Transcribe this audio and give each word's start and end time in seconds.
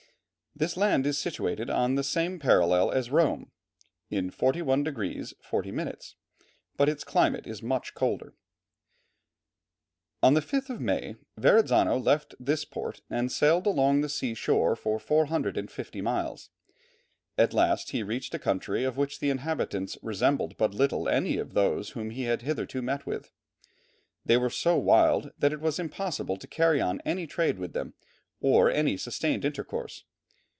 This 0.53 0.75
land 0.77 1.07
is 1.07 1.17
situated 1.17 1.69
on 1.71 1.95
the 1.95 2.03
same 2.03 2.37
parallel 2.37 2.91
as 2.91 3.09
Rome, 3.09 3.51
in 4.11 4.29
41 4.29 4.83
degrees 4.83 5.33
40 5.41 5.71
minutes, 5.71 6.17
but 6.75 6.89
its 6.89 7.05
climate 7.05 7.47
is 7.47 7.63
much 7.63 7.93
colder. 7.95 8.33
[Illustration: 10.21 10.59
Two 10.59 10.75
Canadian 10.75 10.75
Kings.] 10.75 10.75
On 10.75 10.75
the 10.75 10.75
5th 10.75 10.75
of 10.75 10.81
May, 10.81 11.15
Verrazzano 11.41 11.97
left 11.97 12.35
this 12.37 12.65
port 12.65 12.99
and 13.09 13.31
sailed 13.31 13.65
along 13.65 14.01
the 14.01 14.09
sea 14.09 14.33
shore 14.33 14.75
for 14.75 14.99
450 14.99 16.01
miles. 16.01 16.49
At 17.37 17.53
last 17.53 17.91
he 17.91 18.03
reached 18.03 18.33
a 18.33 18.37
country 18.37 18.83
of 18.83 18.97
which 18.97 19.19
the 19.21 19.29
inhabitants 19.29 19.97
resembled 20.03 20.57
but 20.57 20.73
little 20.75 21.07
any 21.07 21.37
of 21.37 21.53
those 21.53 21.91
whom 21.91 22.09
he 22.09 22.23
had 22.23 22.41
hitherto 22.41 22.81
met 22.81 23.05
with. 23.07 23.31
They 24.25 24.35
were 24.37 24.49
so 24.51 24.77
wild 24.77 25.31
that 25.39 25.53
it 25.53 25.61
was 25.61 25.79
impossible 25.79 26.35
to 26.37 26.45
carry 26.45 26.81
on 26.81 27.01
any 27.05 27.25
trade 27.25 27.57
with 27.57 27.71
them, 27.71 27.93
or 28.41 28.69
any 28.69 28.97
sustained 28.97 29.45
intercourse. 29.45 30.03